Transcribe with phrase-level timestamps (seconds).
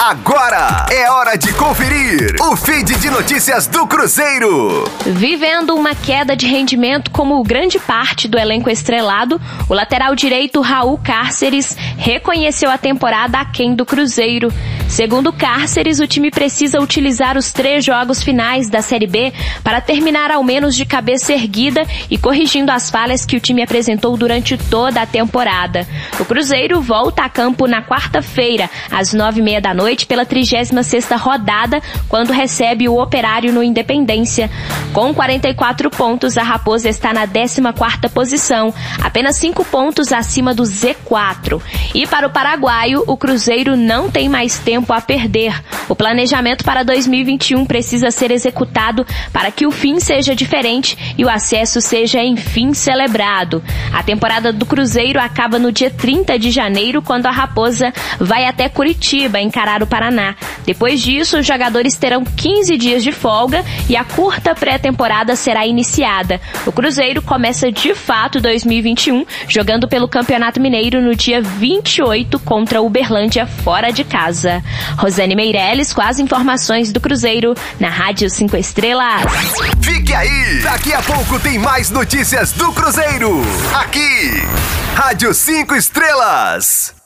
[0.00, 4.84] Agora é hora de conferir o feed de notícias do Cruzeiro.
[5.04, 10.98] Vivendo uma queda de rendimento como grande parte do elenco estrelado, o lateral direito Raul
[10.98, 14.52] Cárceres reconheceu a temporada aquém do Cruzeiro.
[14.88, 19.32] Segundo Cárceres, o time precisa utilizar os três jogos finais da Série B
[19.62, 24.16] para terminar ao menos de cabeça erguida e corrigindo as falhas que o time apresentou
[24.16, 25.86] durante toda a temporada.
[26.18, 30.70] O Cruzeiro volta a campo na quarta-feira, às nove e meia da noite, pela 36
[30.84, 34.50] sexta rodada, quando recebe o Operário no Independência.
[34.92, 40.62] Com 44 pontos, a Raposa está na 14 quarta posição, apenas cinco pontos acima do
[40.62, 41.60] Z4.
[41.94, 45.60] E para o paraguaio, o Cruzeiro não tem mais tempo a perder.
[45.88, 51.28] O planejamento para 2021 precisa ser executado para que o fim seja diferente e o
[51.28, 53.62] acesso seja enfim celebrado.
[53.92, 58.68] A temporada do Cruzeiro acaba no dia 30 de janeiro, quando a Raposa vai até
[58.68, 60.36] Curitiba encarar o Paraná.
[60.68, 66.38] Depois disso, os jogadores terão 15 dias de folga e a curta pré-temporada será iniciada.
[66.66, 72.86] O Cruzeiro começa de fato 2021 jogando pelo Campeonato Mineiro no dia 28 contra o
[72.86, 74.62] Uberlândia fora de casa.
[74.98, 79.22] Rosane Meirelles com as informações do Cruzeiro na Rádio 5 Estrelas.
[79.80, 80.60] Fique aí!
[80.62, 83.40] Daqui a pouco tem mais notícias do Cruzeiro.
[83.74, 84.46] Aqui,
[84.94, 86.97] Rádio 5 Estrelas.